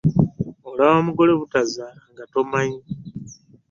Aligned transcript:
Olaba 0.69 1.05
mugole 1.05 1.33
butazaala 1.39 2.01
nga 2.11 2.23
tomanyi. 2.31 2.81